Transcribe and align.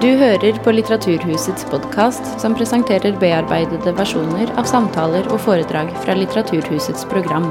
Du 0.00 0.08
hører 0.16 0.56
på 0.64 0.72
Litteraturhusets 0.72 1.66
podkast, 1.68 2.24
som 2.40 2.54
presenterer 2.56 3.18
bearbeidede 3.20 3.92
versjoner 3.98 4.48
av 4.56 4.64
samtaler 4.64 5.26
og 5.28 5.42
foredrag 5.44 5.90
fra 6.00 6.14
Litteraturhusets 6.16 7.04
program. 7.10 7.50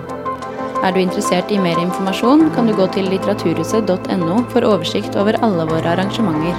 Er 0.82 0.96
du 0.96 0.98
interessert 0.98 1.54
i 1.54 1.60
mer 1.62 1.78
informasjon, 1.78 2.48
kan 2.56 2.66
du 2.66 2.74
gå 2.74 2.88
til 2.96 3.06
litteraturhuset.no 3.14 4.40
for 4.50 4.66
oversikt 4.66 5.20
over 5.22 5.38
alle 5.46 5.68
våre 5.70 5.94
arrangementer. 5.94 6.58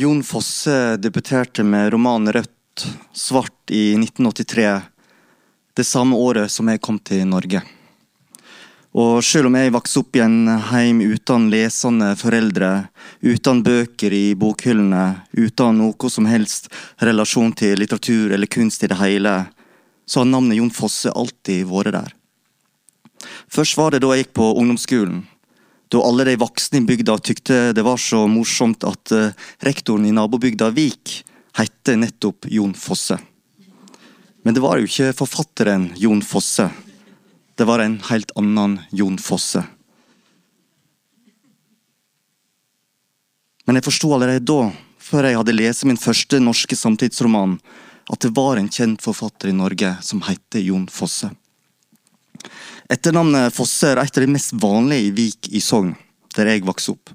Jon 0.00 0.24
Fosse 0.24 0.96
debuterte 0.96 1.60
med 1.60 1.92
romanen 1.92 2.32
'Rødt 2.32 2.88
svart' 3.12 3.68
i 3.68 4.00
1983, 4.00 4.80
det 5.76 5.84
samme 5.84 6.16
året 6.16 6.48
som 6.48 6.72
jeg 6.72 6.80
kom 6.80 6.96
til 6.98 7.28
Norge. 7.28 7.75
Og 8.96 9.20
selv 9.24 9.50
om 9.50 9.56
jeg 9.58 9.74
vokste 9.74 10.00
opp 10.00 10.16
i 10.16 10.22
en 10.24 10.48
heim 10.70 11.02
uten 11.04 11.50
lesende 11.52 12.14
foreldre, 12.16 12.88
uten 13.20 13.60
bøker 13.66 14.14
i 14.16 14.24
bokhyllene, 14.38 15.04
uten 15.36 15.82
noe 15.82 16.10
som 16.12 16.28
helst 16.30 16.70
relasjon 17.04 17.52
til 17.52 17.76
litteratur 17.76 18.32
eller 18.32 18.48
kunst 18.48 18.86
i 18.86 18.90
det 18.92 19.00
hele, 19.02 19.36
så 20.08 20.22
har 20.22 20.30
navnet 20.30 20.56
Jon 20.56 20.72
Fosse 20.72 21.12
alltid 21.12 21.68
vært 21.68 21.98
der. 21.98 22.12
Først 23.52 23.76
var 23.76 23.92
det 23.92 24.00
da 24.04 24.14
jeg 24.14 24.26
gikk 24.26 24.36
på 24.38 24.52
ungdomsskolen 24.56 25.24
da 25.88 26.02
alle 26.02 26.24
de 26.26 26.34
voksne 26.40 26.80
i 26.80 26.86
bygda 26.86 27.14
tykte 27.22 27.58
det 27.76 27.84
var 27.86 28.00
så 28.00 28.24
morsomt 28.30 28.84
at 28.88 29.12
uh, 29.14 29.30
rektoren 29.62 30.08
i 30.08 30.14
nabobygda 30.14 30.72
Vik 30.74 31.20
het 31.60 31.92
nettopp 31.94 32.48
Jon 32.52 32.74
Fosse. 32.76 33.16
Men 34.42 34.54
det 34.54 34.62
var 34.64 34.80
jo 34.80 34.88
ikke 34.88 35.14
forfatteren 35.16 35.88
Jon 35.96 36.20
Fosse. 36.26 36.66
Det 37.56 37.64
var 37.64 37.78
en 37.78 38.00
helt 38.10 38.30
annen 38.36 38.80
Jon 38.92 39.16
Fosse. 39.18 39.62
Men 43.64 43.78
jeg 43.78 43.86
forsto 43.86 44.10
allerede 44.12 44.44
da, 44.44 44.68
før 45.00 45.24
jeg 45.24 45.38
hadde 45.38 45.54
lest 45.56 45.86
min 45.88 45.96
første 45.96 46.36
norske 46.42 46.76
samtidsroman, 46.76 47.56
at 48.12 48.20
det 48.22 48.34
var 48.36 48.60
en 48.60 48.68
kjent 48.68 49.00
forfatter 49.02 49.50
i 49.50 49.56
Norge 49.56 49.94
som 50.04 50.20
het 50.28 50.58
Jon 50.60 50.84
Fosse. 50.92 51.30
Etternavnet 52.92 53.54
Fosse 53.56 53.88
er 53.94 54.02
et 54.04 54.20
av 54.20 54.26
de 54.26 54.34
mest 54.36 54.52
vanlige 54.60 55.08
i 55.08 55.14
Vik 55.16 55.48
i 55.56 55.64
Sogn, 55.64 55.96
der 56.36 56.52
jeg 56.52 56.66
vokste 56.68 56.92
opp. 56.92 57.14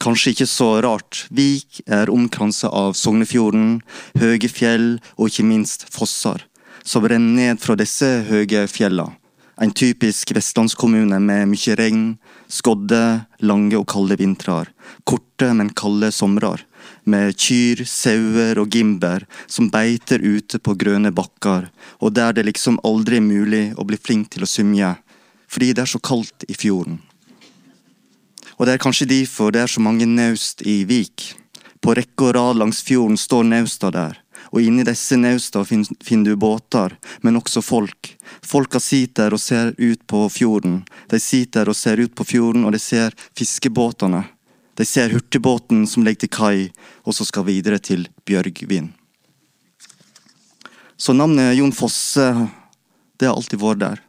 Kanskje 0.00 0.32
ikke 0.32 0.48
så 0.48 0.70
rart. 0.84 1.26
Vik 1.28 1.82
er 1.84 2.10
omkransa 2.12 2.72
av 2.72 2.96
Sognefjorden, 2.96 3.82
høye 4.24 4.48
fjell 4.48 4.88
og 5.18 5.28
ikke 5.28 5.46
minst 5.52 5.86
fosser, 5.92 6.48
som 6.80 7.04
renner 7.04 7.52
ned 7.52 7.60
fra 7.60 7.76
disse 7.76 8.08
høye 8.32 8.64
fjellene. 8.72 9.20
En 9.56 9.70
typisk 9.72 10.34
vestlandskommune 10.36 11.16
med 11.24 11.46
mye 11.48 11.74
regn, 11.78 12.08
skodde, 12.52 13.24
lange 13.40 13.78
og 13.78 13.86
kalde 13.88 14.18
vintrer. 14.20 14.68
Korte, 15.08 15.48
men 15.56 15.70
kalde 15.72 16.10
somrer. 16.12 16.60
Med 17.08 17.32
kyr, 17.40 17.80
sauer 17.88 18.60
og 18.60 18.68
gimber 18.76 19.24
som 19.48 19.70
beiter 19.72 20.20
ute 20.20 20.60
på 20.60 20.74
grønne 20.76 21.10
bakker, 21.14 21.70
og 22.04 22.12
der 22.18 22.36
det 22.36 22.44
liksom 22.50 22.76
aldri 22.84 23.16
er 23.16 23.24
mulig 23.24 23.64
å 23.80 23.86
bli 23.88 23.96
flink 23.96 24.34
til 24.34 24.44
å 24.44 24.50
symje, 24.50 24.92
fordi 25.48 25.72
det 25.72 25.86
er 25.86 25.92
så 25.94 26.02
kaldt 26.04 26.44
i 26.50 26.54
fjorden. 26.54 27.00
Og 28.58 28.68
det 28.68 28.76
er 28.76 28.84
kanskje 28.84 29.08
derfor 29.08 29.56
det 29.56 29.64
er 29.64 29.72
så 29.72 29.80
mange 29.80 30.04
naust 30.04 30.60
i 30.68 30.82
Vik. 30.84 31.32
På 31.80 31.96
rekke 31.96 32.28
og 32.28 32.36
rad 32.36 32.60
langs 32.60 32.84
fjorden 32.84 33.16
står 33.20 33.48
nausta 33.48 33.92
der 33.94 34.20
og 34.52 34.62
inni 34.62 34.84
disse 34.86 35.16
nausta 35.20 35.64
finner 35.66 36.30
du 36.30 36.36
båter, 36.40 36.96
men 37.22 37.38
også 37.40 37.62
folk. 37.64 38.15
Folka 38.46 38.80
sitter 38.80 39.34
og 39.34 39.42
ser 39.42 39.72
ut 39.78 40.02
på 40.06 40.26
fjorden. 40.30 40.80
De 41.10 41.18
sitter 41.20 41.68
og 41.68 41.76
ser 41.76 41.98
ut 41.98 42.14
på 42.14 42.24
fjorden, 42.24 42.64
og 42.64 42.72
de 42.76 42.80
ser 42.82 43.16
fiskebåtene. 43.38 44.22
De 44.76 44.84
ser 44.84 45.10
hurtigbåten 45.10 45.86
som 45.88 46.04
ligger 46.06 46.26
til 46.26 46.32
kai, 46.36 46.70
og 47.04 47.16
så 47.16 47.26
skal 47.26 47.48
videre 47.48 47.80
til 47.82 48.06
Bjørgvin. 48.28 48.92
Så 50.96 51.12
navnet 51.12 51.56
Jon 51.56 51.74
Fosse, 51.76 52.30
det 53.18 53.28
har 53.28 53.36
alltid 53.36 53.60
vært 53.60 53.82
der. 53.82 54.00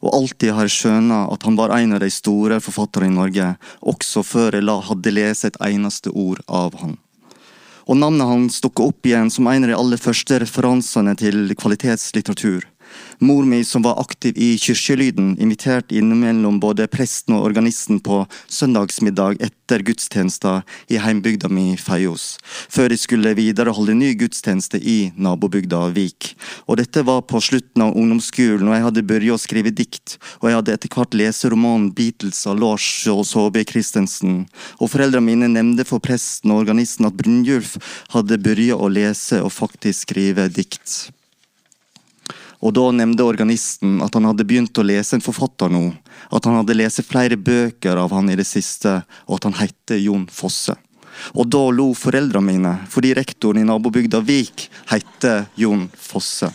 Og 0.00 0.14
alltid 0.16 0.54
har 0.56 0.68
jeg 0.68 0.78
skjønt 0.78 1.12
at 1.18 1.44
han 1.44 1.58
var 1.58 1.74
en 1.76 1.98
av 1.98 2.00
de 2.00 2.08
store 2.12 2.60
forfatterne 2.64 3.10
i 3.10 3.16
Norge, 3.18 3.52
også 3.82 4.24
før 4.24 4.56
jeg 4.56 4.82
hadde 4.88 5.16
lest 5.16 5.48
et 5.48 5.62
eneste 5.66 6.12
ord 6.14 6.40
av 6.48 6.78
han 6.80 6.96
og 7.90 7.98
navnet 7.98 8.28
hans 8.28 8.60
dukka 8.62 8.84
opp 8.86 9.06
igjen 9.08 9.32
som 9.34 9.48
en 9.50 9.64
av 9.66 9.72
de 9.72 9.74
aller 9.74 9.98
første 9.98 10.36
referansene 10.38 11.16
til 11.18 11.50
kvalitetslitteratur. 11.58 12.68
Mor 13.20 13.44
mi, 13.44 13.64
som 13.64 13.82
var 13.82 14.00
aktiv 14.00 14.36
i 14.36 14.58
Kirkelyden, 14.58 15.34
inviterte 15.40 15.96
innimellom 15.98 16.60
både 16.60 16.86
presten 16.88 17.36
og 17.36 17.44
organisten 17.50 18.00
på 18.00 18.22
søndagsmiddag 18.48 19.40
etter 19.44 19.84
gudstjenesta 19.84 20.60
i 20.88 21.00
heimbygda 21.02 21.50
mi 21.52 21.76
Feios, 21.80 22.38
før 22.72 22.88
de 22.92 22.98
skulle 23.00 23.34
videre 23.38 23.74
holde 23.76 23.94
ny 23.98 24.14
gudstjeneste 24.18 24.80
i 24.80 25.12
nabobygda 25.16 25.82
Vik. 25.96 26.32
Og 26.66 26.80
dette 26.80 27.04
var 27.06 27.22
på 27.28 27.42
slutten 27.44 27.84
av 27.84 27.96
ungdomsskolen, 27.96 28.68
og 28.68 28.76
jeg 28.76 28.86
hadde 28.88 29.06
begynt 29.06 29.36
å 29.36 29.40
skrive 29.40 29.74
dikt, 29.74 30.16
og 30.40 30.48
jeg 30.48 30.58
hadde 30.60 30.76
etter 30.78 30.94
hvert 30.94 31.16
lest 31.18 31.46
romanen 31.50 31.90
Beatles 31.96 32.42
av 32.48 32.58
Lars 32.60 32.88
og 33.12 33.22
Saabye 33.28 33.68
Christensen, 33.68 34.44
og 34.80 34.92
foreldrene 34.92 35.26
mine 35.26 35.52
nevnte 35.52 35.86
for 35.88 36.02
presten 36.02 36.54
og 36.54 36.64
organisten 36.64 37.08
at 37.08 37.16
Brynjulf 37.20 37.76
hadde 38.14 38.40
begynt 38.40 38.48
å 38.80 38.90
lese 38.90 39.40
og 39.44 39.52
faktisk 39.54 40.08
skrive 40.08 40.48
dikt. 40.52 41.10
Og 42.60 42.74
da 42.76 42.90
nevnte 42.92 43.24
organisten 43.24 44.00
at 44.04 44.16
han 44.16 44.28
hadde 44.28 44.44
begynt 44.48 44.76
å 44.76 44.84
lese 44.84 45.16
en 45.16 45.24
forfatter 45.24 45.72
nå. 45.72 45.86
At 46.28 46.44
han 46.44 46.58
hadde 46.60 46.76
lest 46.76 47.02
flere 47.08 47.38
bøker 47.40 48.00
av 48.00 48.12
han 48.12 48.28
i 48.28 48.36
det 48.36 48.48
siste, 48.48 49.00
og 49.26 49.38
at 49.38 49.48
han 49.48 49.58
het 49.62 49.96
Jon 49.96 50.26
Fosse. 50.32 50.76
Og 51.36 51.48
da 51.52 51.62
lo 51.72 51.90
foreldrene 51.96 52.52
mine, 52.52 52.74
fordi 52.92 53.14
rektoren 53.16 53.62
i 53.62 53.66
nabobygda 53.68 54.20
Vik 54.24 54.68
het 54.92 55.26
Jon 55.60 55.88
Fosse. 55.96 56.52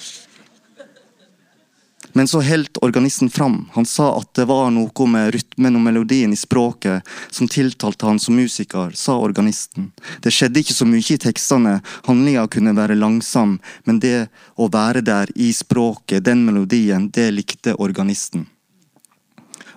Men 2.17 2.27
så 2.27 2.39
holdt 2.41 2.77
organisten 2.81 3.29
fram. 3.29 3.69
Han 3.73 3.85
sa 3.85 4.13
at 4.17 4.29
det 4.39 4.45
var 4.47 4.69
noe 4.71 5.07
med 5.11 5.33
rytmen 5.35 5.75
og 5.75 5.83
melodien 5.83 6.31
i 6.31 6.39
språket 6.39 7.03
som 7.27 7.49
tiltalte 7.51 8.07
han 8.07 8.21
som 8.23 8.37
musiker, 8.39 8.93
sa 8.95 9.17
organisten. 9.19 9.89
Det 10.23 10.31
skjedde 10.31 10.61
ikke 10.63 10.77
så 10.77 10.87
mye 10.87 11.03
i 11.03 11.19
tekstene, 11.19 11.81
handlinga 12.07 12.47
kunne 12.47 12.71
være 12.77 12.95
langsom, 12.95 13.57
men 13.83 13.99
det 13.99 14.29
å 14.55 14.69
være 14.71 15.03
der 15.03 15.35
i 15.35 15.51
språket, 15.51 16.23
den 16.23 16.45
melodien, 16.47 17.09
det 17.11 17.33
likte 17.35 17.75
organisten. 17.75 18.47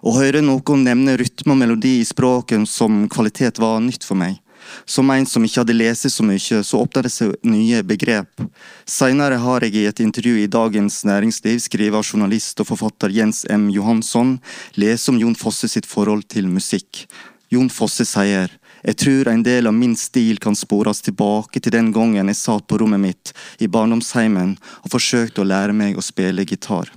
Å 0.07 0.15
høre 0.15 0.39
noen 0.39 0.87
nevne 0.87 1.17
rytme 1.19 1.57
og 1.57 1.59
melodi 1.59 1.97
i 1.99 2.07
språket 2.07 2.71
som 2.71 3.09
kvalitet 3.11 3.59
var 3.59 3.83
nytt 3.83 4.07
for 4.07 4.15
meg. 4.15 4.39
Som 4.85 5.11
en 5.11 5.27
som 5.27 5.45
ikke 5.45 5.63
hadde 5.63 5.77
lest 5.77 6.09
så 6.11 6.27
mye, 6.27 6.63
så 6.65 6.83
åpna 6.83 7.05
det 7.07 7.13
seg 7.15 7.35
nye 7.47 7.83
begrep. 7.87 8.45
Senere 8.89 9.41
har 9.43 9.67
jeg 9.67 9.77
i 9.77 9.87
et 9.91 10.01
intervju 10.05 10.37
i 10.43 10.51
Dagens 10.51 11.03
Næringsliv 11.09 11.61
skrevet 11.65 11.99
av 12.01 12.07
journalist 12.07 12.61
og 12.61 12.71
forfatter 12.73 13.13
Jens 13.15 13.45
M. 13.51 13.69
Johansson 13.75 14.39
lest 14.81 15.11
om 15.13 15.19
Jon 15.21 15.37
Fosse 15.39 15.71
sitt 15.71 15.89
forhold 15.89 16.29
til 16.33 16.49
musikk. 16.51 17.07
Jon 17.53 17.71
Fosse 17.73 18.05
sier 18.09 18.53
jeg 18.85 18.97
tror 19.03 19.29
en 19.29 19.43
del 19.43 19.67
av 19.67 19.75
min 19.75 19.97
stil 19.99 20.39
kan 20.39 20.55
spores 20.57 21.01
tilbake 21.03 21.61
til 21.61 21.75
den 21.75 21.91
gangen 21.93 22.31
jeg 22.31 22.39
satt 22.39 22.69
på 22.71 22.79
rommet 22.79 23.03
mitt 23.03 23.33
i 23.59 23.67
barndomsheimen 23.67 24.55
og 24.85 24.93
forsøkte 24.93 25.43
å 25.43 25.49
lære 25.49 25.75
meg 25.75 25.99
å 25.99 26.05
spille 26.05 26.47
gitar. 26.47 26.93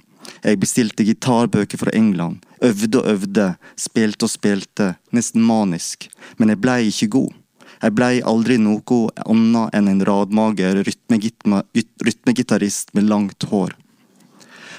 Jeg 0.45 0.59
bestilte 0.61 1.05
gitarbøker 1.05 1.81
fra 1.81 1.93
England, 1.97 2.41
øvde 2.61 3.01
og 3.01 3.09
øvde, 3.15 3.47
spilte 3.77 4.27
og 4.27 4.33
spilte, 4.33 4.93
nesten 5.13 5.41
manisk, 5.45 6.07
men 6.37 6.53
jeg 6.53 6.61
blei 6.61 6.81
ikke 6.89 7.13
god. 7.17 7.40
Jeg 7.81 7.95
blei 7.97 8.19
aldri 8.21 8.59
noe 8.61 8.97
annet 9.25 9.77
enn 9.77 9.87
en 9.89 10.03
radmager 10.05 10.83
rytmegitarist 10.85 12.93
med 12.93 13.07
langt 13.09 13.47
hår. 13.49 13.73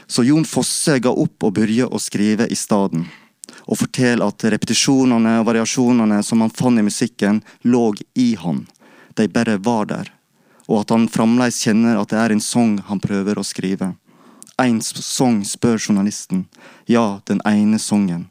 Så 0.06 0.22
Jon 0.24 0.46
Fosse 0.46 0.98
ga 1.02 1.10
opp 1.10 1.42
og 1.42 1.54
begynte 1.56 1.90
å 1.90 1.98
skrive 2.02 2.46
i 2.46 2.58
stedet. 2.58 3.02
Og 3.66 3.78
fortelle 3.78 4.26
at 4.26 4.44
repetisjonene 4.54 5.40
og 5.40 5.48
variasjonene 5.48 6.20
som 6.26 6.42
han 6.42 6.54
fant 6.54 6.78
i 6.78 6.86
musikken, 6.86 7.40
lå 7.62 7.92
i 8.18 8.34
han. 8.38 8.66
De 9.18 9.26
bare 9.28 9.58
var 9.58 9.88
der. 9.90 10.12
Og 10.70 10.82
at 10.82 10.94
han 10.94 11.08
fremdeles 11.10 11.58
kjenner 11.64 11.98
at 12.00 12.12
det 12.12 12.20
er 12.22 12.34
en 12.34 12.44
sang 12.44 12.76
han 12.86 13.02
prøver 13.02 13.38
å 13.38 13.46
skrive. 13.46 13.94
Én 14.62 14.78
sang, 14.82 15.42
spør 15.44 15.80
journalisten. 15.80 16.46
Ja, 16.86 17.20
den 17.26 17.42
ene 17.48 17.80
sangen. 17.82 18.28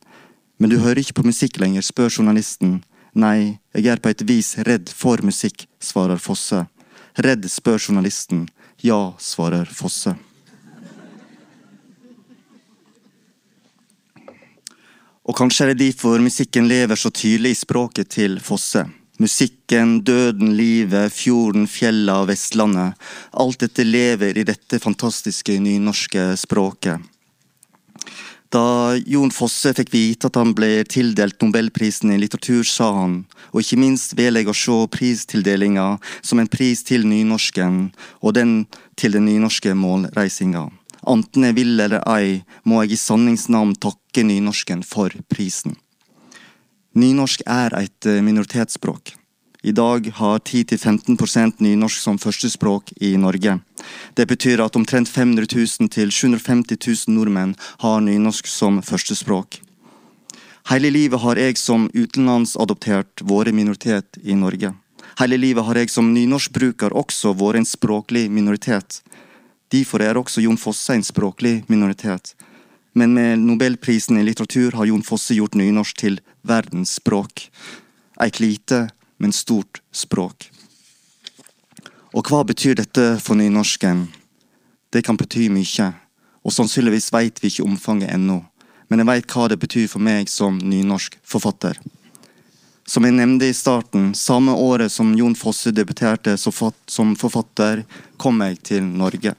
Men 0.58 0.70
du 0.70 0.80
hører 0.80 1.02
ikke 1.02 1.20
på 1.20 1.28
musikk 1.28 1.60
lenger, 1.60 1.82
spør 1.82 2.22
journalisten. 2.22 2.84
Nei, 3.12 3.60
jeg 3.76 3.90
er 3.92 4.00
på 4.00 4.12
et 4.14 4.22
vis 4.24 4.54
redd 4.64 4.88
for 4.96 5.20
musikk, 5.26 5.66
svarer 5.84 6.20
Fosse. 6.22 6.64
Redd, 7.20 7.44
spør 7.52 7.80
journalisten. 7.90 8.46
Ja, 8.80 9.12
svarer 9.20 9.68
Fosse. 9.68 10.16
Og 15.28 15.36
kanskje 15.38 15.68
er 15.68 15.74
det 15.74 15.92
derfor 15.92 16.24
musikken 16.24 16.72
lever 16.72 16.96
så 16.96 17.12
tydelig 17.12 17.52
i 17.52 17.60
språket 17.60 18.10
til 18.16 18.40
Fosse. 18.40 18.88
Musikken, 19.22 20.00
døden, 20.08 20.56
livet, 20.58 21.12
fjorden, 21.14 21.68
fjella, 21.68 22.24
Vestlandet. 22.26 22.96
Alt 23.38 23.60
dette 23.62 23.84
lever 23.86 24.40
i 24.40 24.48
dette 24.48 24.80
fantastiske 24.82 25.60
nynorske 25.62 26.32
språket. 26.40 27.04
Da 28.52 28.98
Jon 29.08 29.32
Fosse 29.32 29.72
fikk 29.78 29.94
vite 29.94 30.28
at 30.28 30.36
han 30.36 30.52
ble 30.56 30.82
tildelt 30.92 31.40
Nobelprisen 31.40 32.12
i 32.12 32.18
litteratur, 32.20 32.66
sa 32.68 32.90
han, 32.98 33.22
og 33.56 33.64
ikke 33.64 33.80
minst 33.80 34.18
vil 34.20 34.36
jeg 34.36 34.50
å 34.52 34.56
se 34.58 34.76
pristildelinga 34.92 35.86
som 36.20 36.42
en 36.42 36.52
pris 36.52 36.84
til 36.84 37.08
nynorsken, 37.08 37.86
og 38.20 38.36
den 38.36 38.66
til 39.00 39.16
den 39.16 39.30
nynorske 39.30 39.72
målreisinga. 39.72 40.66
Anten 41.08 41.48
jeg 41.48 41.58
vil 41.62 41.80
eller 41.80 42.04
ei, 42.12 42.42
må 42.68 42.84
jeg 42.84 42.98
i 42.98 43.00
sanningsnavn 43.00 43.72
takke 43.80 44.28
nynorsken 44.28 44.84
for 44.84 45.16
prisen. 45.32 45.80
Nynorsk 46.92 47.48
er 47.48 47.80
et 47.80 48.12
minoritetsspråk. 48.20 49.16
I 49.64 49.72
dag 49.72 50.12
har 50.16 50.40
10-15% 50.40 51.60
nynorsk 51.62 52.02
som 52.02 52.18
førstespråk 52.18 52.94
i 52.96 53.14
Norge. 53.18 53.60
Det 54.14 54.26
betyr 54.26 54.62
at 54.64 54.76
omtrent 54.76 55.10
500 55.10 55.46
000 55.54 55.90
til 55.94 56.10
750 56.12 56.78
000 57.08 57.14
nordmenn 57.14 57.54
har 57.84 58.00
nynorsk 58.02 58.48
som 58.50 58.82
førstespråk. 58.82 59.60
Hele 60.70 60.90
livet 60.90 61.22
har 61.22 61.38
jeg 61.38 61.60
som 61.62 61.90
utenlandsadoptert 61.94 63.22
vært 63.22 63.54
minoritet 63.54 64.18
i 64.24 64.34
Norge. 64.34 64.74
Hele 65.20 65.38
livet 65.38 65.66
har 65.68 65.78
jeg 65.78 65.92
som 65.94 66.10
nynorskbruker 66.14 66.96
også 66.98 67.34
vært 67.38 67.62
en 67.62 67.68
språklig 67.70 68.30
minoritet. 68.34 69.04
Derfor 69.72 70.02
er 70.02 70.18
også 70.18 70.42
Jon 70.42 70.58
Fosse 70.58 70.96
en 70.98 71.06
språklig 71.06 71.62
minoritet. 71.70 72.34
Men 72.98 73.14
med 73.14 73.46
nobelprisen 73.46 74.18
i 74.18 74.26
litteratur 74.26 74.74
har 74.80 74.90
Jon 74.90 75.06
Fosse 75.06 75.38
gjort 75.38 75.54
nynorsk 75.56 76.02
til 76.02 76.18
verdensspråk. 76.50 77.46
Eit 78.22 78.42
lite, 78.42 78.90
men 79.22 79.34
stort 79.36 79.82
språk. 79.94 80.50
Og 82.12 82.28
hva 82.28 82.42
betyr 82.44 82.76
dette 82.82 83.06
for 83.24 83.38
nynorsken? 83.40 84.08
Det 84.92 85.06
kan 85.06 85.20
bety 85.20 85.46
mye, 85.54 85.92
og 86.44 86.52
sannsynligvis 86.56 87.12
veit 87.14 87.40
vi 87.40 87.54
ikke 87.54 87.68
omfanget 87.70 88.12
ennå, 88.12 88.42
men 88.90 89.00
jeg 89.00 89.08
veit 89.08 89.32
hva 89.32 89.48
det 89.48 89.62
betyr 89.62 89.88
for 89.88 90.04
meg 90.04 90.28
som 90.28 90.58
nynorsk 90.60 91.16
forfatter. 91.24 91.78
Som 92.84 93.06
jeg 93.08 93.16
nevnte 93.16 93.48
i 93.48 93.56
starten, 93.56 94.10
samme 94.18 94.52
året 94.58 94.92
som 94.92 95.14
Jon 95.16 95.38
Fosse 95.38 95.72
debuterte 95.72 96.34
som 96.36 97.14
forfatter, 97.16 97.86
kom 98.20 98.42
jeg 98.44 98.58
til 98.68 98.84
Norge. 98.84 99.38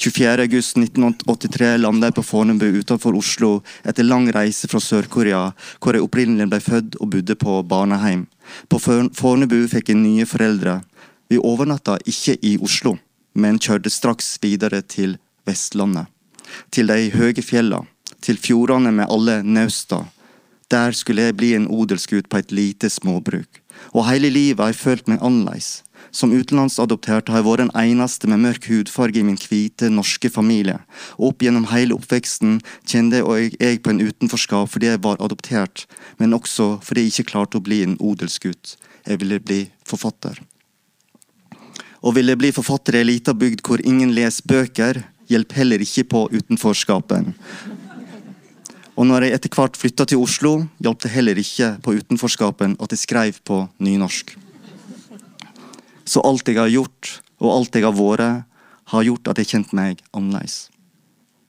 24.8.1983 0.00 1.76
landet 1.80 2.08
jeg 2.08 2.16
på 2.16 2.24
Fornebu 2.24 2.66
utenfor 2.80 3.16
Oslo 3.18 3.50
etter 3.84 4.06
lang 4.06 4.30
reise 4.32 4.68
fra 4.70 4.80
Sør-Korea, 4.80 5.50
hvor 5.78 5.96
jeg 5.96 6.06
opprinnelig 6.06 6.48
ble 6.48 6.60
født 6.64 6.96
og 7.00 7.10
bodde 7.14 7.36
på 7.36 7.58
barneheim. 7.68 8.26
På 8.68 8.80
Fornebu 8.80 9.58
fikk 9.68 9.92
jeg 9.92 10.00
nye 10.00 10.26
foreldre. 10.28 10.80
Vi 11.30 11.38
overnatta 11.38 11.98
ikke 12.08 12.38
i 12.42 12.56
Oslo, 12.64 12.96
men 13.34 13.60
kjørte 13.60 13.92
straks 13.92 14.38
videre 14.42 14.80
til 14.82 15.18
Vestlandet. 15.46 16.08
Til 16.74 16.90
de 16.90 17.10
høye 17.14 17.44
fjella, 17.44 17.84
til 18.24 18.40
fjordene 18.40 18.90
med 18.94 19.10
alle 19.12 19.40
nausta. 19.46 20.06
Der 20.70 20.94
skulle 20.94 21.28
jeg 21.28 21.36
bli 21.36 21.54
en 21.54 21.68
odelsgutt 21.70 22.28
på 22.30 22.40
et 22.40 22.52
lite 22.54 22.90
småbruk. 22.90 23.60
Og 23.94 24.06
hele 24.08 24.30
livet 24.30 24.62
har 24.62 24.72
jeg 24.72 24.82
følt 24.82 25.08
meg 25.10 25.22
annerledes. 25.22 25.80
Som 26.10 26.32
utenlandsadoptert 26.34 27.30
har 27.30 27.40
jeg 27.40 27.46
vært 27.46 27.62
den 27.64 27.72
eneste 27.78 28.30
med 28.30 28.42
mørk 28.42 28.66
hudfarge 28.70 29.20
i 29.20 29.26
min 29.26 29.38
hvite, 29.38 29.90
norske 29.92 30.30
familie. 30.32 30.80
Og 31.18 31.30
opp 31.30 31.44
gjennom 31.44 31.68
hele 31.70 31.94
oppveksten 31.94 32.58
kjente 32.88 33.22
jeg 33.22 33.82
på 33.84 33.92
en 33.92 34.02
utenforskap 34.02 34.72
fordi 34.72 34.90
jeg 34.90 35.02
var 35.04 35.20
adoptert, 35.22 35.86
men 36.18 36.34
også 36.34 36.78
fordi 36.82 37.06
jeg 37.06 37.14
ikke 37.14 37.30
klarte 37.32 37.60
å 37.60 37.64
bli 37.64 37.82
en 37.86 37.98
odelsgutt. 38.00 38.76
Jeg 39.06 39.22
ville 39.22 39.40
bli 39.40 39.62
forfatter. 39.86 40.40
Å 42.00 42.12
ville 42.16 42.36
bli 42.40 42.50
forfatter 42.56 42.96
i 42.96 43.02
ei 43.02 43.10
lita 43.12 43.34
bygd 43.36 43.62
hvor 43.66 43.82
ingen 43.84 44.14
leser 44.16 44.46
bøker, 44.48 45.04
hjelper 45.30 45.62
heller 45.62 45.84
ikke 45.84 46.08
på 46.10 46.26
utenforskapen. 46.32 47.34
Og 49.00 49.06
når 49.08 49.24
jeg 49.24 49.36
etter 49.36 49.52
hvert 49.54 49.78
flytta 49.80 50.04
til 50.08 50.20
Oslo, 50.20 50.54
hjalp 50.82 51.00
det 51.04 51.12
heller 51.14 51.38
ikke 51.40 51.74
på 51.84 51.94
utenforskapen 52.00 52.74
at 52.82 52.92
jeg 52.92 53.04
skrev 53.06 53.38
på 53.46 53.62
nynorsk. 53.80 54.34
Så 56.10 56.22
alt 56.26 56.48
jeg 56.48 56.58
har 56.58 56.70
gjort, 56.72 57.20
og 57.38 57.52
alt 57.54 57.76
jeg 57.76 57.86
har 57.86 57.94
vært, 57.94 58.46
har 58.90 59.06
gjort 59.06 59.30
at 59.30 59.38
jeg 59.38 59.52
kjente 59.52 59.76
meg 59.78 60.00
annerledes. 60.10 60.66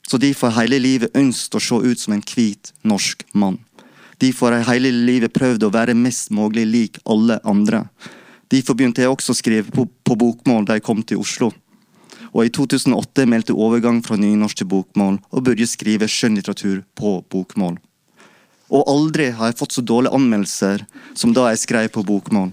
Så 0.06 0.18
derfor 0.22 0.52
har 0.52 0.66
hele 0.66 0.78
livet 0.82 1.16
ønsket 1.18 1.58
å 1.58 1.62
se 1.62 1.78
ut 1.82 1.98
som 1.98 2.14
en 2.14 2.22
hvit 2.22 2.70
norsk 2.86 3.24
mann. 3.34 3.58
Derfor 4.22 4.52
har 4.52 4.62
jeg 4.62 4.68
hele 4.68 4.92
livet 5.08 5.34
prøvd 5.34 5.66
å 5.66 5.72
være 5.74 5.98
mest 5.98 6.30
mulig 6.30 6.66
lik 6.68 7.00
alle 7.10 7.40
andre. 7.48 7.86
Derfor 8.52 8.76
begynte 8.78 9.02
jeg 9.02 9.10
også 9.10 9.34
å 9.34 9.38
skrive 9.38 9.74
på, 9.74 9.88
på 9.88 10.18
bokmål 10.18 10.68
da 10.68 10.76
jeg 10.78 10.86
kom 10.86 11.02
til 11.02 11.22
Oslo. 11.22 11.50
Og 12.32 12.46
i 12.46 12.52
2008 12.54 13.26
meldte 13.28 13.56
overgang 13.56 13.98
fra 14.04 14.18
nynorsk 14.20 14.62
til 14.62 14.68
bokmål 14.70 15.18
og 15.30 15.42
begynte 15.42 15.70
skrive 15.70 16.08
skjønnlitteratur 16.08 16.84
på 16.98 17.16
bokmål. 17.32 17.80
Og 18.72 18.88
aldri 18.88 19.32
har 19.36 19.50
jeg 19.50 19.58
fått 19.58 19.74
så 19.76 19.84
dårlige 19.84 20.16
anmeldelser 20.16 20.86
som 21.18 21.34
da 21.36 21.50
jeg 21.50 21.64
skrev 21.66 21.90
på 21.92 22.04
bokmål. 22.08 22.52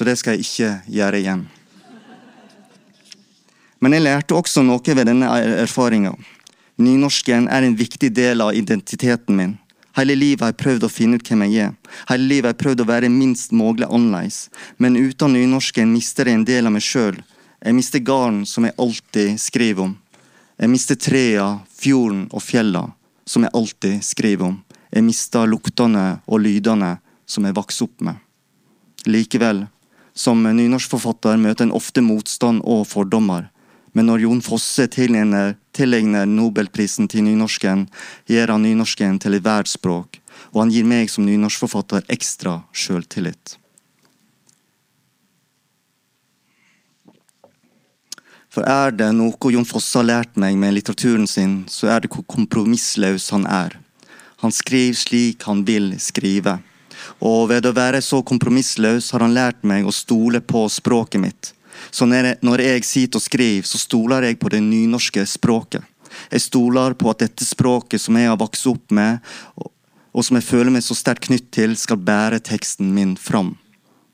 Så 0.00 0.04
det 0.08 0.14
skal 0.16 0.38
jeg 0.38 0.46
ikke 0.46 0.68
gjøre 0.96 1.18
igjen. 1.20 1.40
Men 3.84 3.92
jeg 3.92 4.00
lærte 4.00 4.32
også 4.32 4.62
noe 4.64 4.94
ved 4.96 5.04
denne 5.04 5.28
erfaringa. 5.60 6.14
Nynorsken 6.80 7.50
er 7.52 7.66
en 7.66 7.74
viktig 7.76 8.08
del 8.16 8.40
av 8.40 8.54
identiteten 8.56 9.36
min. 9.36 9.50
Hele 9.98 10.14
livet 10.16 10.40
har 10.40 10.54
jeg 10.54 10.58
prøvd 10.62 10.86
å 10.86 10.88
finne 10.88 11.18
ut 11.20 11.28
hvem 11.28 11.44
jeg 11.44 11.66
er. 11.66 11.74
Hele 12.08 12.30
livet 12.30 12.48
har 12.48 12.54
jeg 12.54 12.60
prøvd 12.62 12.80
å 12.80 12.86
være 12.88 13.10
minst 13.12 13.52
mulig 13.52 13.84
annerledes. 13.90 14.38
Men 14.80 14.96
uten 14.96 15.34
nynorsken 15.36 15.92
mister 15.92 16.30
jeg 16.30 16.38
en 16.38 16.46
del 16.48 16.70
av 16.70 16.72
meg 16.78 16.86
sjøl. 16.86 17.18
Jeg 17.60 17.76
mister 17.76 18.00
garden 18.00 18.46
som 18.48 18.64
jeg 18.64 18.76
alltid 18.80 19.34
skriver 19.42 19.84
om. 19.84 19.92
Jeg 20.56 20.72
mister 20.72 20.96
trea, 20.96 21.50
fjorden 21.76 22.22
og 22.32 22.40
fjella, 22.46 22.86
som 23.28 23.44
jeg 23.44 23.52
alltid 23.52 24.00
skriver 24.08 24.48
om. 24.48 24.56
Jeg 24.96 25.04
mister 25.04 25.44
luktene 25.44 26.06
og 26.24 26.40
lydene 26.46 26.94
som 27.28 27.44
jeg 27.44 27.58
vokste 27.60 27.84
opp 27.84 28.08
med. 28.08 28.16
Likevel 29.04 29.66
som 30.14 30.42
nynorskforfatter 30.42 31.38
møter 31.40 31.66
en 31.66 31.76
ofte 31.76 32.02
motstand 32.04 32.62
og 32.64 32.86
fordommer. 32.90 33.48
Men 33.92 34.06
når 34.06 34.24
Jon 34.24 34.42
Fosse 34.44 34.86
tilegner 34.86 36.26
nobelprisen 36.30 37.08
til 37.10 37.24
nynorsken, 37.26 37.88
gir 38.30 38.52
han 38.52 38.62
nynorsken 38.62 39.18
til 39.22 39.38
et 39.38 39.46
verdensspråk, 39.46 40.20
og 40.54 40.62
han 40.62 40.74
gir 40.74 40.86
meg 40.86 41.10
som 41.10 41.26
nynorskforfatter 41.26 42.06
ekstra 42.12 42.60
sjøltillit. 42.72 43.56
For 48.50 48.66
er 48.66 48.90
det 48.90 49.12
noe 49.14 49.52
Jon 49.54 49.66
Fosse 49.66 50.00
har 50.00 50.08
lært 50.08 50.38
meg 50.38 50.56
med 50.58 50.74
litteraturen 50.74 51.28
sin, 51.30 51.62
så 51.70 51.92
er 51.94 52.02
det 52.02 52.10
hvor 52.10 52.26
kompromissløs 52.26 53.28
han 53.30 53.46
er. 53.46 53.78
Han 54.42 54.54
skriver 54.54 54.96
slik 54.98 55.46
han 55.46 55.62
vil 55.68 55.92
skrive. 56.02 56.58
Og 57.20 57.48
ved 57.50 57.66
å 57.68 57.74
være 57.76 58.02
så 58.04 58.22
kompromissløs 58.26 59.10
har 59.14 59.24
han 59.24 59.36
lært 59.36 59.64
meg 59.66 59.86
å 59.86 59.94
stole 59.94 60.40
på 60.40 60.66
språket 60.72 61.22
mitt. 61.22 61.52
Så 61.90 62.06
når 62.06 62.62
jeg 62.64 62.84
sitter 62.84 63.20
og 63.20 63.24
skriver, 63.24 63.66
så 63.66 63.80
stoler 63.80 64.28
jeg 64.28 64.38
på 64.40 64.50
det 64.52 64.60
nynorske 64.64 65.24
språket. 65.26 65.86
Jeg 66.30 66.44
stoler 66.44 66.96
på 66.98 67.10
at 67.12 67.22
dette 67.22 67.46
språket 67.46 68.02
som 68.02 68.18
jeg 68.18 68.28
har 68.28 68.38
vokst 68.40 68.66
opp 68.68 68.92
med, 68.94 69.20
og 70.10 70.26
som 70.26 70.36
jeg 70.36 70.46
føler 70.46 70.74
meg 70.74 70.84
så 70.84 70.96
sterkt 70.98 71.28
knytt 71.28 71.50
til, 71.54 71.76
skal 71.78 72.00
bære 72.02 72.42
teksten 72.44 72.90
min 72.94 73.14
fram. 73.16 73.54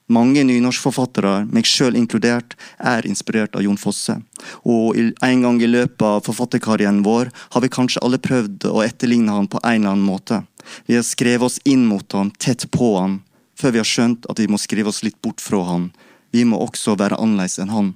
Mange 0.07 0.45
nynorskforfattere, 0.47 1.49
meg 1.51 1.67
sjøl 1.67 1.97
inkludert, 1.99 2.55
er 2.79 3.07
inspirert 3.11 3.57
av 3.59 3.65
Jon 3.65 3.79
Fosse. 3.81 4.15
Og 4.63 4.95
en 4.95 5.43
gang 5.43 5.59
i 5.59 5.71
løpet 5.71 6.05
av 6.07 6.21
forfatterkarrieren 6.29 7.01
vår 7.03 7.33
har 7.35 7.65
vi 7.65 7.71
kanskje 7.75 8.03
alle 8.07 8.21
prøvd 8.23 8.69
å 8.71 8.85
etterligne 8.85 9.35
han 9.35 9.49
på 9.51 9.59
en 9.65 9.81
eller 9.81 9.97
annen 9.97 10.07
måte. 10.07 10.45
Vi 10.87 10.95
har 10.95 11.03
skrevet 11.07 11.49
oss 11.49 11.59
inn 11.67 11.89
mot 11.91 12.07
han, 12.15 12.31
tett 12.39 12.69
på 12.71 12.93
han, 13.01 13.21
før 13.59 13.75
vi 13.75 13.83
har 13.83 13.89
skjønt 13.89 14.29
at 14.31 14.39
vi 14.39 14.47
må 14.47 14.61
skrive 14.63 14.93
oss 14.93 15.03
litt 15.03 15.19
bort 15.23 15.43
fra 15.43 15.65
han. 15.73 15.89
Vi 16.31 16.45
må 16.47 16.61
også 16.63 16.95
være 17.01 17.19
annerledes 17.19 17.59
enn 17.63 17.75
han. 17.75 17.89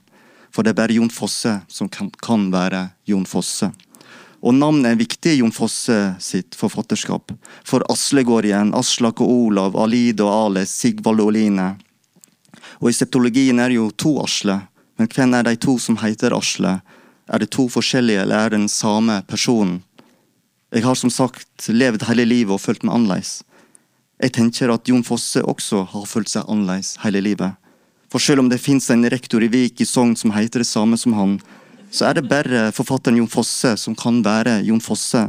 For 0.51 0.67
det 0.67 0.73
er 0.73 0.81
bare 0.81 0.97
Jon 0.97 1.13
Fosse 1.15 1.61
som 1.71 1.87
kan, 1.93 2.11
kan 2.19 2.49
være 2.51 2.89
Jon 3.07 3.29
Fosse. 3.29 3.71
Og 4.41 4.57
navnet 4.57 4.89
er 4.89 4.99
viktig 4.99 5.35
i 5.37 5.41
Jon 5.43 5.53
Fosse 5.55 5.99
sitt 6.19 6.57
forfatterskap. 6.59 7.31
For 7.63 7.85
Asle 7.93 8.25
går 8.27 8.49
igjen, 8.49 8.75
Aslak 8.75 9.21
og 9.23 9.31
Olav, 9.31 9.79
Alide 9.79 10.25
og 10.25 10.33
Ale, 10.33 10.65
Sigvald 10.67 11.23
og 11.23 11.31
Oline. 11.31 11.69
Og 12.81 12.91
i 12.91 12.97
septologien 12.97 13.61
er 13.61 13.69
det 13.71 13.77
jo 13.77 13.91
to 13.93 14.15
Asle, 14.23 14.63
men 14.97 15.09
hvem 15.13 15.37
er 15.37 15.47
de 15.47 15.57
to 15.61 15.77
som 15.81 15.99
heter 16.01 16.35
Asle? 16.37 16.79
Er 17.31 17.39
det 17.43 17.53
to 17.55 17.69
forskjellige, 17.71 18.25
eller 18.25 18.37
er 18.37 18.51
det 18.51 18.59
den 18.59 18.73
samme 18.73 19.21
personen? 19.29 19.83
Jeg 20.73 20.85
har 20.87 20.95
som 20.95 21.11
sagt 21.11 21.69
levd 21.69 22.07
hele 22.09 22.25
livet 22.25 22.55
og 22.55 22.63
følt 22.63 22.85
meg 22.87 22.95
annerledes. 22.95 23.41
Jeg 24.21 24.35
tenker 24.37 24.71
at 24.73 24.89
Jon 24.89 25.05
Fosse 25.05 25.43
også 25.43 25.85
har 25.93 26.07
følt 26.07 26.31
seg 26.31 26.49
annerledes 26.49 26.97
hele 27.05 27.23
livet. 27.25 27.57
For 28.11 28.23
selv 28.23 28.43
om 28.43 28.51
det 28.51 28.61
fins 28.63 28.91
en 28.91 29.07
rektor 29.11 29.43
i 29.43 29.49
Vik 29.51 29.81
i 29.81 29.87
Sogn 29.87 30.17
som 30.19 30.33
heter 30.35 30.63
det 30.63 30.69
samme 30.69 30.99
som 30.99 31.15
han, 31.19 31.39
så 31.91 32.09
er 32.09 32.19
det 32.19 32.29
bare 32.31 32.69
forfatteren 32.75 33.19
Jon 33.21 33.31
Fosse 33.31 33.77
som 33.79 33.97
kan 33.99 34.21
være 34.27 34.61
Jon 34.67 34.83
Fosse. 34.83 35.29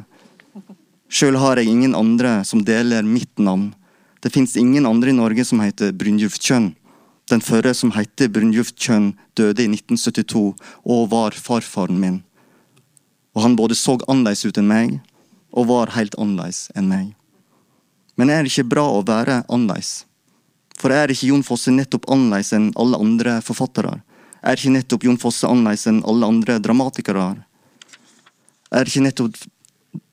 Sjøl 1.11 1.37
har 1.41 1.59
jeg 1.59 1.69
ingen 1.69 1.97
andre 1.97 2.41
som 2.47 2.63
deler 2.65 3.05
mitt 3.05 3.33
navn. 3.41 3.71
Det 4.21 4.33
fins 4.33 4.55
ingen 4.57 4.85
andre 4.85 5.09
i 5.09 5.17
Norge 5.17 5.45
som 5.45 5.61
heter 5.63 5.93
Brynjulf 5.93 6.37
Kjønn. 6.37 6.71
Den 7.31 7.39
førre, 7.39 7.71
som 7.71 7.93
heter 7.95 8.27
Brunjuft 8.27 8.75
Kjønn, 8.75 9.13
døde 9.39 9.63
i 9.63 9.69
1972 9.71 10.51
og 10.83 11.05
var 11.13 11.37
farfaren 11.39 11.99
min. 12.01 12.17
Og 13.31 13.45
han 13.45 13.55
både 13.55 13.77
så 13.79 13.95
annerledes 14.11 14.43
ut 14.43 14.59
enn 14.59 14.67
meg, 14.67 14.97
og 15.55 15.69
var 15.69 15.93
helt 15.95 16.17
annerledes 16.19 16.65
enn 16.75 16.89
meg. 16.91 17.13
Men 18.19 18.33
er 18.33 18.43
det 18.43 18.51
ikke 18.51 18.73
bra 18.73 18.83
å 18.91 19.05
være 19.07 19.45
annerledes? 19.47 20.03
For 20.81 20.91
er 20.91 21.13
ikke 21.13 21.29
Jon 21.29 21.45
Fosse 21.47 21.71
nettopp 21.71 22.09
annerledes 22.11 22.51
enn 22.57 22.71
alle 22.79 22.99
andre 22.99 23.37
forfattere? 23.45 24.01
Er 24.43 24.59
ikke 24.59 24.75
nettopp 24.75 25.07
Jon 25.07 25.19
Fosse 25.21 25.47
annerledes 25.47 25.87
enn 25.87 26.03
alle 26.03 26.27
andre 26.27 26.59
dramatikere? 26.59 27.29
Er 28.75 28.91
ikke 28.91 29.05
nettopp, 29.07 29.39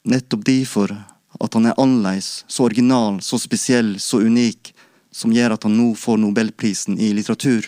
nettopp 0.06 0.46
derfor 0.46 0.94
at 1.38 1.54
han 1.54 1.66
er 1.66 1.78
annerledes, 1.82 2.44
så 2.46 2.66
original, 2.66 3.18
så 3.22 3.38
spesiell, 3.42 3.96
så 4.02 4.22
unik, 4.22 4.72
som 5.18 5.34
gjør 5.34 5.56
at 5.56 5.66
han 5.66 5.75
nå 5.75 5.90
får 5.98 6.20
nobelprisen 6.22 6.98
i 7.02 7.10
litteratur? 7.16 7.66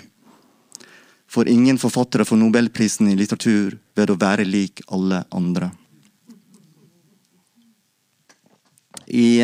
For 1.30 1.49
ingen 1.50 1.78
forfattere 1.78 2.26
får 2.26 2.38
nobelprisen 2.38 3.11
i 3.11 3.16
litteratur 3.19 3.76
ved 3.99 4.11
å 4.11 4.19
være 4.19 4.47
lik 4.47 4.83
alle 4.90 5.25
andre. 5.35 5.71
I 9.11 9.42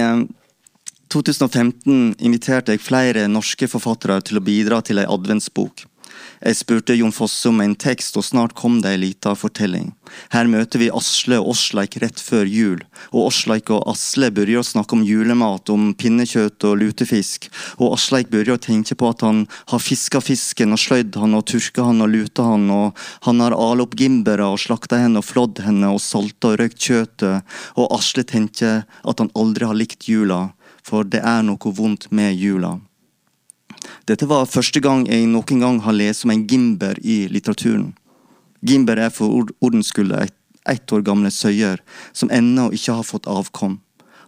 2015 1.10 2.16
inviterte 2.18 2.74
jeg 2.74 2.82
flere 2.82 3.26
norske 3.30 3.66
forfattere 3.70 4.20
til 4.26 4.38
å 4.38 4.44
bidra 4.46 4.80
til 4.86 5.02
ei 5.02 5.06
adventsbok. 5.10 5.86
Jeg 6.46 6.60
spurte 6.60 6.94
Jon 6.94 7.10
Fosse 7.10 7.48
om 7.50 7.58
en 7.58 7.72
tekst, 7.74 8.14
og 8.14 8.22
snart 8.22 8.52
kom 8.54 8.76
det 8.78 8.92
ei 8.94 9.00
lita 9.02 9.32
fortelling. 9.34 9.88
Her 10.30 10.46
møter 10.46 10.78
vi 10.78 10.86
Asle 10.94 11.40
og 11.40 11.48
Åsleik 11.56 11.96
rett 11.98 12.22
før 12.22 12.46
jul, 12.46 12.84
og 13.10 13.32
Åsleik 13.32 13.72
og 13.74 13.82
Asle 13.90 14.28
begynner 14.30 14.60
å 14.60 14.68
snakke 14.68 14.94
om 14.94 15.02
julemat, 15.02 15.72
om 15.74 15.90
pinnekjøtt 15.98 16.68
og 16.68 16.78
lutefisk, 16.84 17.48
og 17.80 17.96
Asleik 17.96 18.30
begynner 18.30 18.54
å 18.54 18.62
tenke 18.62 18.94
på 18.94 19.10
at 19.10 19.26
han 19.26 19.42
har 19.72 19.82
fiska 19.82 20.22
fisken 20.22 20.76
og 20.76 20.82
sløyd 20.84 21.18
han 21.18 21.34
og 21.34 21.48
turka 21.50 21.88
han 21.88 22.06
og 22.06 22.14
luta 22.14 22.46
han, 22.46 22.70
og 22.70 23.06
han 23.26 23.42
har 23.42 23.58
ala 23.58 23.88
opp 23.88 23.98
gimbera 23.98 24.52
og 24.54 24.62
slakta 24.62 25.02
henne 25.02 25.18
og 25.18 25.26
flådd 25.26 25.64
henne 25.66 25.90
og 25.90 26.02
salta 26.04 26.54
og 26.54 26.60
røykt 26.62 26.78
kjøttet, 26.78 27.56
og 27.74 27.90
Asle 27.98 28.22
tenker 28.22 28.84
at 28.86 29.24
han 29.24 29.34
aldri 29.34 29.66
har 29.66 29.82
likt 29.82 30.06
jula, 30.06 30.44
for 30.86 31.02
det 31.02 31.26
er 31.26 31.42
noe 31.42 31.74
vondt 31.74 32.12
med 32.14 32.38
jula. 32.38 32.76
Dette 34.06 34.28
var 34.30 34.48
første 34.50 34.80
gang 34.80 35.06
jeg 35.10 35.28
noen 35.30 35.62
gang 35.62 35.80
har 35.84 35.96
lest 35.96 36.26
om 36.26 36.32
en 36.34 36.46
gimber 36.46 36.98
i 37.02 37.24
litteraturen. 37.32 37.92
Gimber 38.66 38.98
er 38.98 39.12
for 39.14 39.50
ordens 39.60 39.92
skyld 39.92 40.14
et 40.16 40.34
ett 40.66 40.92
år 40.92 41.02
gamle 41.06 41.30
søyer 41.30 41.82
som 42.12 42.30
ennå 42.34 42.70
ikke 42.74 42.96
har 42.98 43.06
fått 43.06 43.28
avkom. 43.30 43.78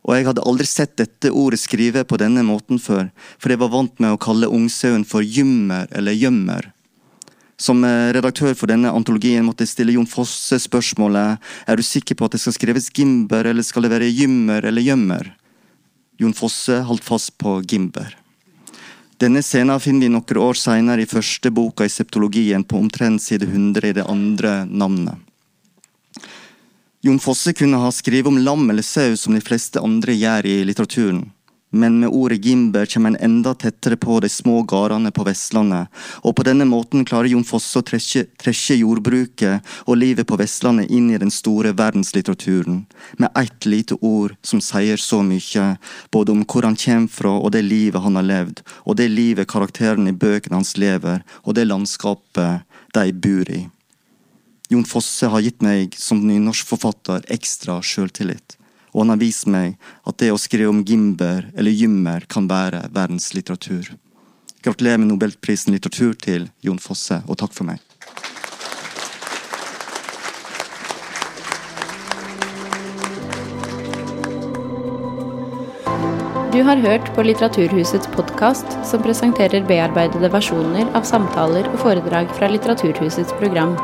Og 0.07 0.15
jeg 0.15 0.29
hadde 0.29 0.45
aldri 0.47 0.67
sett 0.69 0.97
dette 1.01 1.33
ordet 1.35 1.59
skrive 1.61 2.05
på 2.07 2.19
denne 2.21 2.45
måten 2.47 2.79
før, 2.81 3.09
for 3.37 3.53
jeg 3.53 3.61
var 3.61 3.73
vant 3.73 3.99
med 4.01 4.15
å 4.15 4.21
kalle 4.21 4.51
ungsauen 4.51 5.05
for 5.09 5.27
gymmer 5.27 5.91
eller 5.91 6.17
gjømmer. 6.17 6.71
Som 7.59 7.83
eh, 7.85 8.13
redaktør 8.15 8.55
for 8.55 8.71
denne 8.71 8.93
antologien 8.95 9.43
måtte 9.45 9.67
jeg 9.67 9.73
stille 9.73 9.97
Jon 9.97 10.07
Fosse 10.07 10.61
spørsmålet 10.63 11.43
er 11.67 11.77
du 11.77 11.83
sikker 11.83 12.15
på 12.15 12.29
at 12.29 12.37
det 12.37 12.43
skal 12.45 12.55
skrives 12.55 12.87
gimber, 12.95 13.51
eller 13.51 13.67
skal 13.67 13.85
det 13.85 13.93
være 13.97 14.13
gymmer 14.15 14.63
eller 14.63 14.87
gjømmer? 14.87 15.33
Jon 16.23 16.37
Fosse 16.39 16.79
holdt 16.87 17.07
fast 17.07 17.35
på 17.43 17.59
gimber. 17.67 18.15
Denne 19.19 19.43
scenen 19.43 19.81
finner 19.83 20.07
vi 20.07 20.13
noen 20.15 20.39
år 20.39 20.55
senere 20.55 21.03
i 21.03 21.09
første 21.11 21.51
boka 21.51 21.87
i 21.87 21.91
septologien, 21.91 22.63
på 22.63 22.79
omtrent 22.79 23.23
side 23.23 23.49
100 23.49 23.89
i 23.89 23.97
det 23.97 24.05
andre 24.07 24.61
navnet. 24.67 25.19
Jon 27.03 27.19
Fosse 27.23 27.55
kunne 27.55 27.79
ha 27.83 27.91
skrevet 27.95 28.31
om 28.31 28.39
lam 28.39 28.71
eller 28.71 28.83
sau 28.83 29.17
som 29.17 29.35
de 29.35 29.43
fleste 29.43 29.83
andre 29.83 30.15
gjør 30.19 30.47
i 30.47 30.57
litteraturen 30.67 31.25
men 31.71 32.01
med 32.01 32.09
ordet 32.09 32.45
gimber 32.45 32.87
kommer 32.87 33.09
en 33.09 33.21
enda 33.21 33.55
tettere 33.55 33.97
på 33.97 34.21
de 34.21 34.29
små 34.29 34.63
gårdene 34.63 35.11
på 35.13 35.25
Vestlandet, 35.27 35.89
og 36.25 36.37
på 36.37 36.45
denne 36.47 36.65
måten 36.69 37.05
klarer 37.05 37.29
Jon 37.29 37.45
Fosse 37.45 37.81
å 37.81 37.85
tresje 37.85 38.79
jordbruket 38.79 39.65
og 39.85 39.99
livet 40.01 40.29
på 40.29 40.39
Vestlandet 40.41 40.91
inn 40.91 41.11
i 41.13 41.21
den 41.21 41.33
store 41.35 41.75
verdenslitteraturen, 41.77 42.85
med 43.19 43.31
ett 43.37 43.67
lite 43.67 43.99
ord 44.01 44.37
som 44.43 44.63
sier 44.65 44.97
så 44.97 45.21
mye, 45.23 45.71
både 46.11 46.33
om 46.33 46.45
hvor 46.45 46.65
han 46.65 46.79
kommer 46.79 47.13
fra 47.13 47.35
og 47.39 47.53
det 47.53 47.65
livet 47.67 48.03
han 48.03 48.17
har 48.17 48.29
levd, 48.29 48.63
og 48.89 48.97
det 48.97 49.11
livet 49.13 49.51
karakteren 49.51 50.09
i 50.09 50.17
bøkene 50.17 50.61
hans 50.61 50.77
lever, 50.81 51.25
og 51.45 51.59
det 51.59 51.69
landskapet 51.69 52.65
de 52.97 53.11
bor 53.13 53.51
i. 53.53 53.67
Jon 54.69 54.85
Fosse 54.85 55.29
har 55.33 55.41
gitt 55.41 55.63
meg 55.65 55.97
som 55.97 56.21
nynorskforfatter 56.29 57.29
ekstra 57.33 57.81
sjøltillit 57.81 58.58
og 58.93 59.03
han 59.03 59.15
har 59.15 59.21
vist 59.21 59.49
meg 59.51 59.77
at 60.09 60.19
det 60.23 60.33
å 60.33 60.41
skrive 60.41 60.71
om 60.73 60.85
Gimber 60.87 61.49
eller 61.55 61.75
Gymmer 61.75 62.27
kan 62.31 62.49
være 62.51 62.87
verdenslitteratur. 62.95 63.93
Gratulerer 64.65 64.99
med 64.99 65.13
nobelprisen 65.13 65.75
litteratur 65.75 66.17
til 66.19 66.49
Jon 66.65 66.81
Fosse, 66.83 67.23
og 67.29 67.39
takk 67.39 67.55
for 67.55 67.69
meg. 67.69 67.83
Du 76.59 76.63
har 76.65 76.81
hørt 76.83 77.13
på 77.15 77.23
Litteraturhusets 77.23 78.09
podkast, 78.17 78.67
som 78.89 79.05
presenterer 79.05 79.63
bearbeidede 79.69 80.33
versjoner 80.33 80.91
av 80.99 81.07
samtaler 81.07 81.69
og 81.71 81.79
foredrag 81.85 82.33
fra 82.35 82.51
Litteraturhusets 82.51 83.37
program. 83.39 83.77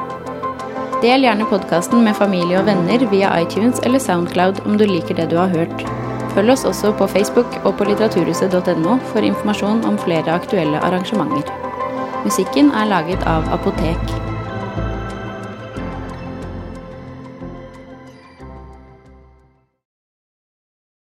Del 1.04 1.20
gjerne 1.20 1.44
podkasten 1.44 2.00
med 2.00 2.16
familie 2.16 2.56
og 2.56 2.64
venner 2.64 3.02
via 3.10 3.28
iTunes 3.36 3.82
eller 3.84 4.00
Soundcloud 4.00 4.62
om 4.64 4.78
du 4.80 4.86
liker 4.88 5.18
det 5.18 5.26
du 5.28 5.36
har 5.36 5.52
hørt. 5.52 5.84
Følg 6.32 6.54
oss 6.54 6.64
også 6.64 6.94
på 6.96 7.10
Facebook 7.12 7.58
og 7.60 7.76
på 7.76 7.90
litteraturhuset.no 7.90 8.96
for 9.12 9.28
informasjon 9.28 9.84
om 9.84 10.00
flere 10.00 10.32
aktuelle 10.32 10.80
arrangementer. 10.80 11.52
Musikken 12.24 12.72
er 12.72 12.88
laget 12.88 13.28
av 13.28 13.52
Apotek. 13.52 14.23